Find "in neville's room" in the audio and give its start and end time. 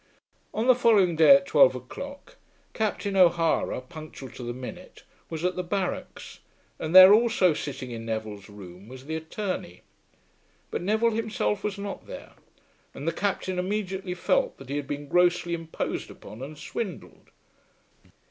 7.91-8.87